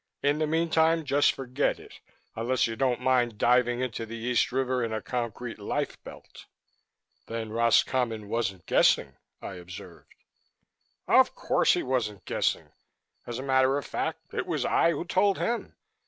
[0.23, 1.99] In the meantime, just forget it,
[2.35, 6.47] unless you don't mind diving into the East River in a concrete life belt."
[7.27, 10.15] "Then Roscommon wasn't guessing," I observed.
[11.07, 12.71] "Of course he wasn't guessing.
[13.27, 15.75] As a matter of fact, it was I who told him.